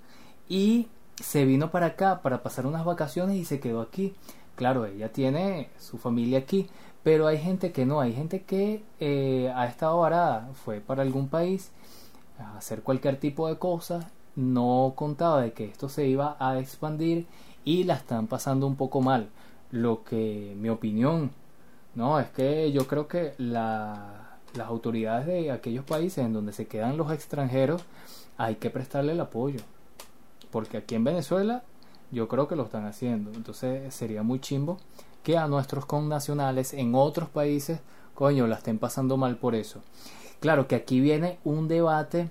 [0.47, 0.87] y
[1.21, 4.15] se vino para acá para pasar unas vacaciones y se quedó aquí.
[4.55, 6.69] Claro, ella tiene su familia aquí,
[7.03, 11.27] pero hay gente que no, hay gente que eh, ha estado varada, fue para algún
[11.27, 11.71] país
[12.39, 14.05] a hacer cualquier tipo de cosas,
[14.37, 17.27] no contaba de que esto se iba a expandir
[17.65, 19.29] y la están pasando un poco mal.
[19.71, 21.31] Lo que mi opinión,
[21.95, 26.67] no, es que yo creo que la, las autoridades de aquellos países en donde se
[26.67, 27.83] quedan los extranjeros
[28.37, 29.59] hay que prestarle el apoyo.
[30.51, 31.63] Porque aquí en Venezuela
[32.11, 33.31] yo creo que lo están haciendo.
[33.33, 34.77] Entonces sería muy chimbo
[35.23, 37.79] que a nuestros connacionales en otros países,
[38.13, 39.81] coño, la estén pasando mal por eso.
[40.39, 42.29] Claro que aquí viene un debate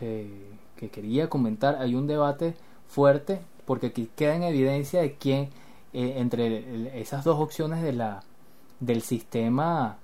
[0.00, 1.76] eh, que quería comentar.
[1.76, 2.54] Hay un debate
[2.86, 5.50] fuerte porque aquí queda en evidencia de quién,
[5.92, 7.82] eh, entre esas dos opciones
[8.80, 9.98] del sistema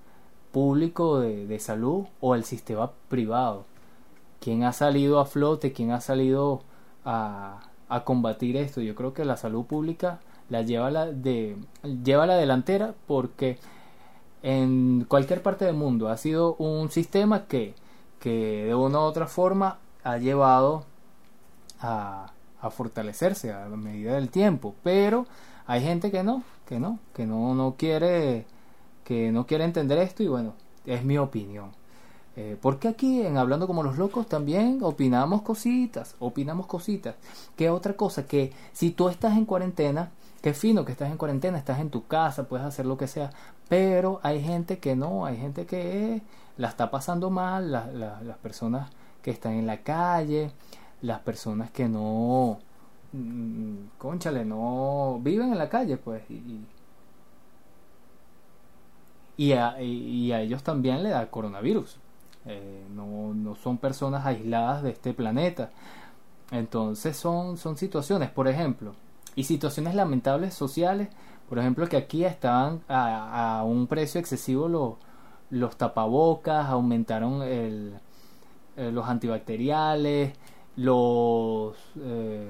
[0.52, 3.64] público de, salud o el sistema privado,
[4.38, 6.60] quién ha salido a flote, quién ha salido
[7.06, 8.82] a, a combatir esto.
[8.82, 11.56] Yo creo que la salud pública la lleva la de
[12.04, 13.58] lleva la delantera porque
[14.42, 17.74] en cualquier parte del mundo ha sido un sistema que,
[18.20, 20.84] que de una u otra forma ha llevado
[21.80, 22.33] a,
[22.64, 25.26] a fortalecerse a medida del tiempo, pero
[25.66, 28.46] hay gente que no, que no, que no, no quiere,
[29.04, 30.54] que no quiere entender esto y bueno,
[30.86, 31.72] es mi opinión.
[32.36, 37.14] Eh, porque aquí en Hablando como los locos también opinamos cositas, opinamos cositas.
[37.56, 40.10] Que otra cosa, que si tú estás en cuarentena,
[40.42, 43.30] qué fino que estás en cuarentena, estás en tu casa, puedes hacer lo que sea,
[43.68, 46.22] pero hay gente que no, hay gente que
[46.56, 48.90] la está pasando mal, las personas
[49.22, 50.50] que están en la calle,
[51.04, 52.58] las personas que no,
[53.12, 56.60] mm, conchale, no viven en la calle, pues, y,
[59.36, 61.98] y, a, ellos también le da coronavirus.
[62.46, 65.70] Eh, no, no son personas aisladas de este planeta.
[66.50, 68.94] Entonces son, son situaciones, por ejemplo,
[69.34, 71.08] y situaciones lamentables sociales,
[71.48, 74.94] por ejemplo, que aquí estaban a, a un precio excesivo los,
[75.50, 77.94] los tapabocas, aumentaron el,
[78.76, 80.32] eh, los antibacteriales,
[80.76, 82.48] los eh,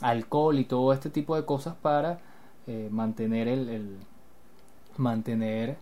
[0.00, 2.20] alcohol y todo este tipo de cosas para
[2.66, 3.98] eh, mantener el,
[4.96, 5.76] mantener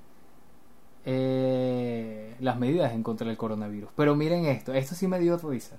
[1.04, 3.90] eh, las medidas en contra del coronavirus.
[3.96, 5.76] Pero miren esto, esto sí me dio risa.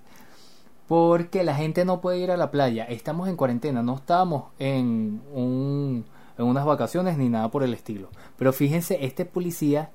[0.88, 2.84] Porque la gente no puede ir a la playa.
[2.86, 6.04] Estamos en cuarentena, no estamos en, un,
[6.38, 8.10] en unas vacaciones ni nada por el estilo.
[8.38, 9.92] Pero fíjense, este policía,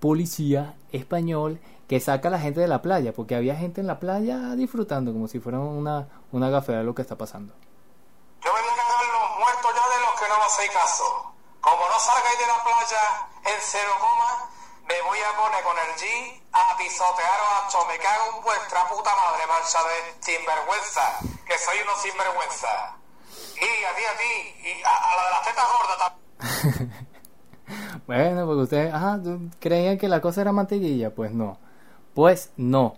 [0.00, 4.00] policía español, que saca a la gente de la playa, porque había gente en la
[4.00, 7.54] playa disfrutando como si fuera una, una gafera de lo que está pasando.
[8.42, 11.32] Yo voy a cagar los muertos ya de los que no me hacéis caso.
[11.60, 13.02] Como no salgáis de la playa
[13.44, 14.50] en cero coma,
[14.88, 19.10] me voy a poner con el G a pisotearos hasta me cago en vuestra puta
[19.14, 22.96] madre, mancha de sinvergüenza, que soy unos sinvergüenza.
[23.56, 24.32] Y a ti, a ti,
[24.62, 27.08] y a, la de las tetas gordas también.
[28.06, 29.18] Bueno, porque ustedes, ah,
[29.58, 31.58] creían que la cosa era mantequilla, pues no.
[32.14, 32.94] Pues no.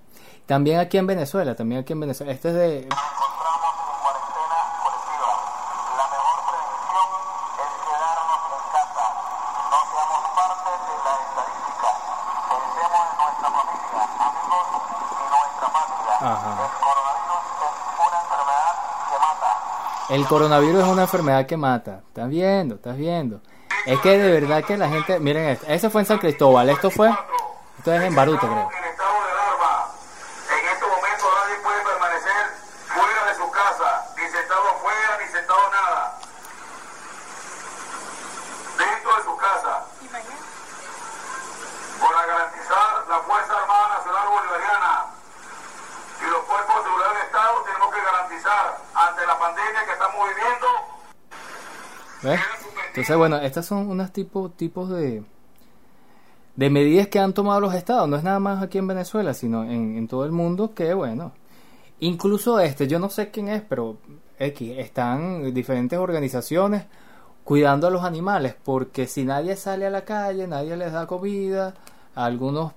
[0.46, 2.32] También aquí en Venezuela, también aquí en Venezuela.
[2.32, 2.88] Este es de
[20.08, 22.00] El coronavirus es una enfermedad que mata.
[22.08, 23.40] Estás viendo, estás viendo.
[23.86, 26.90] Es que de verdad que la gente, miren esto, ese fue en San Cristóbal, esto
[26.90, 27.10] fue,
[27.78, 28.70] esto es en Baruta creo.
[28.70, 29.88] En estado de alarma.
[30.50, 32.42] En este momento nadie puede permanecer
[32.88, 36.18] fuera de su casa, ni sentado afuera, ni sentado nada.
[38.78, 39.84] Dentro de su casa.
[42.00, 45.06] Para garantizar la Fuerza Armada Nacional Bolivariana
[46.20, 50.28] y los cuerpos de seguridad del Estado, tenemos que garantizar ante la pandemia que estamos
[50.28, 50.98] viviendo
[52.22, 52.40] ¿Ves?
[53.08, 55.22] Entonces, bueno, estas son unos tipos tipos de,
[56.56, 58.06] de medidas que han tomado los estados.
[58.06, 61.32] No es nada más aquí en Venezuela, sino en, en todo el mundo que, bueno,
[62.00, 63.96] incluso este, yo no sé quién es, pero
[64.38, 66.84] X, están diferentes organizaciones
[67.44, 71.72] cuidando a los animales, porque si nadie sale a la calle, nadie les da comida,
[72.14, 72.72] a algunos,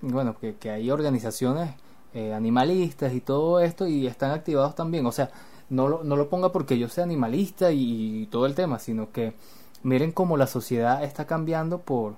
[0.00, 1.76] bueno, que, que hay organizaciones
[2.12, 5.30] eh, animalistas y todo esto y están activados también, o sea,
[5.70, 9.12] no lo, no lo ponga porque yo sea animalista y, y todo el tema, sino
[9.12, 9.34] que
[9.82, 12.16] miren cómo la sociedad está cambiando por,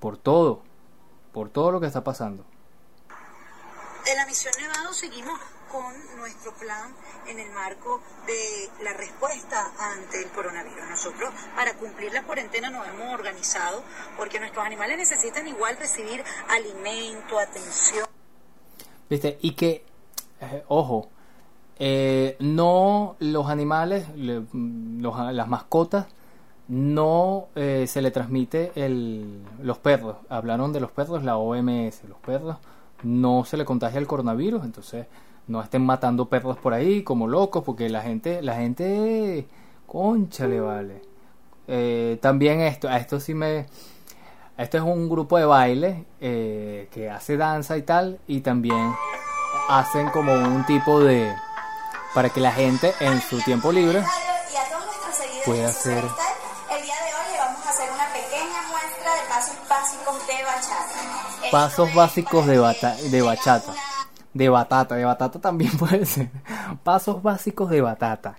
[0.00, 0.62] por todo,
[1.32, 2.44] por todo lo que está pasando.
[4.04, 5.38] De la misión Nevado seguimos
[5.70, 6.94] con nuestro plan
[7.26, 10.88] en el marco de la respuesta ante el coronavirus.
[10.88, 13.82] Nosotros para cumplir la cuarentena nos hemos organizado
[14.16, 18.06] porque nuestros animales necesitan igual recibir alimento, atención.
[19.10, 19.38] ¿Viste?
[19.42, 19.84] Y que,
[20.40, 21.08] eh, ojo,
[21.78, 26.06] eh, no los animales, le- los- las mascotas,
[26.68, 30.16] no eh, se le transmite el, los perros.
[30.28, 32.56] Hablaron de los perros, la OMS, los perros
[33.02, 35.06] no se le contagia el coronavirus, entonces
[35.48, 39.46] no estén matando perros por ahí como locos, porque la gente, la gente,
[39.86, 41.02] concha le vale.
[41.68, 43.66] Eh, también esto, a esto sí me,
[44.56, 48.92] esto es un grupo de baile eh, que hace danza y tal, y también
[49.68, 51.32] hacen como un tipo de
[52.14, 55.66] para que la gente en su tiempo libre y a todos nuestros seguidores Puede de
[55.66, 56.04] hacer-
[60.06, 61.44] básicos de bachata.
[61.44, 63.74] Esto pasos básicos de, bata- de bachata.
[64.34, 66.30] De batata, de batata también puede ser.
[66.82, 68.36] Pasos básicos de batata.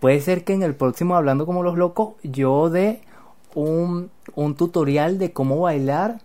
[0.00, 3.02] Puede ser que en el próximo Hablando como los locos yo dé
[3.54, 6.20] un, un tutorial de cómo bailar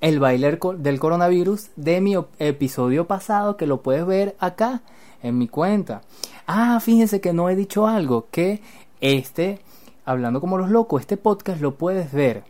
[0.00, 4.82] el baile del coronavirus de mi episodio pasado que lo puedes ver acá
[5.22, 6.02] en mi cuenta.
[6.46, 8.60] Ah, fíjense que no he dicho algo, que
[9.00, 9.60] este,
[10.04, 12.44] hablando como los locos, este podcast lo puedes ver.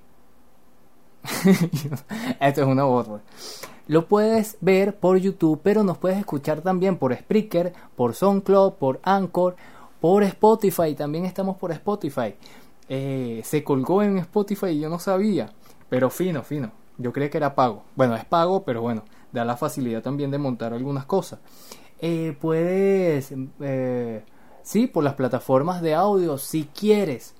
[2.40, 3.20] Esto es una borra.
[3.86, 9.00] Lo puedes ver por YouTube, pero nos puedes escuchar también por Spreaker, por SoundCloud, por
[9.02, 9.56] Anchor,
[10.00, 10.94] por Spotify.
[10.94, 12.34] También estamos por Spotify.
[12.88, 15.52] Eh, se colgó en Spotify y yo no sabía.
[15.88, 16.72] Pero fino, fino.
[16.96, 17.82] Yo creía que era pago.
[17.94, 21.40] Bueno, es pago, pero bueno, da la facilidad también de montar algunas cosas.
[22.00, 24.24] Eh, puedes, eh,
[24.62, 27.34] sí, por las plataformas de audio, si quieres.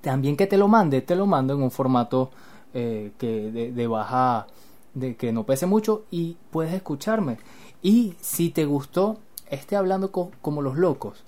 [0.00, 2.30] También que te lo mande, te lo mando en un formato
[2.74, 4.46] eh, que de, baja,
[4.94, 7.38] de que no pese mucho y puedes escucharme.
[7.82, 9.18] Y si te gustó,
[9.48, 11.24] esté hablando co- como los locos.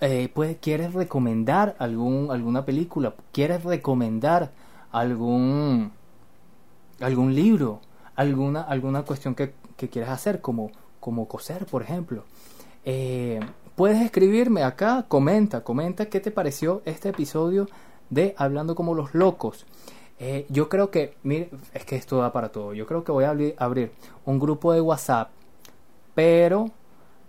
[0.00, 3.14] Eh, pues, ¿Quieres recomendar algún, alguna película?
[3.32, 4.52] ¿Quieres recomendar
[4.92, 5.92] algún,
[7.00, 7.80] algún libro?
[8.16, 10.40] ¿Alguna, alguna cuestión que, que quieras hacer?
[10.40, 10.70] Como,
[11.00, 12.24] como coser, por ejemplo.
[12.84, 13.40] Eh,
[13.76, 17.66] puedes escribirme acá, comenta, comenta qué te pareció este episodio
[18.10, 19.66] de Hablando como los locos.
[20.18, 22.72] Eh, yo creo que, mire, es que esto da para todo.
[22.72, 23.92] Yo creo que voy a abrir,
[24.24, 25.30] un grupo de WhatsApp,
[26.14, 26.70] pero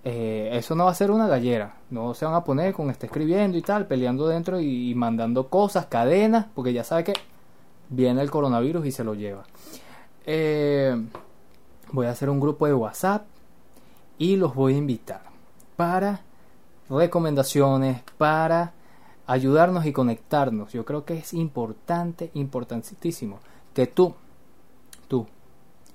[0.04, 1.78] eh, eso no va a ser una gallera.
[1.90, 5.50] No se van a poner con este escribiendo y tal, peleando dentro y, y mandando
[5.50, 7.14] cosas, cadenas, porque ya sabe que
[7.90, 9.44] viene el coronavirus y se lo lleva.
[10.26, 10.96] Eh,
[11.92, 13.26] voy a hacer un grupo de WhatsApp
[14.18, 15.22] y los voy a invitar
[15.76, 16.22] para
[16.90, 18.74] recomendaciones, para
[19.28, 20.74] ayudarnos y conectarnos.
[20.74, 23.40] Yo creo que es importante, importantísimo
[23.74, 24.16] que tú,
[25.08, 25.28] tú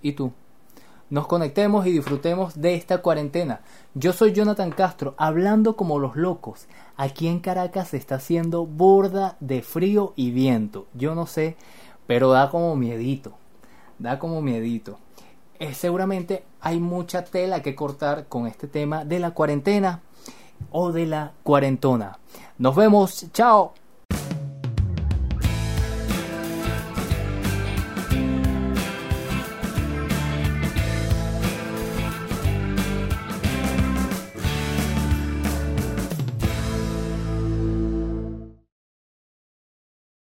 [0.02, 0.32] y tú
[1.10, 3.62] nos conectemos y disfrutemos de esta cuarentena.
[3.94, 6.66] Yo soy Jonathan Castro, hablando como los locos.
[6.96, 10.86] Aquí en Caracas se está haciendo burda de frío y viento.
[10.94, 11.56] Yo no sé,
[12.06, 13.32] pero da como miedito.
[13.98, 14.98] Da como miedito.
[15.58, 20.02] Eh, seguramente hay mucha tela que cortar con este tema de la cuarentena
[20.70, 22.18] o de la cuarentona.
[22.58, 23.74] Nos vemos, chao.